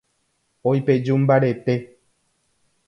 [0.71, 1.75] Oipeju mbarete.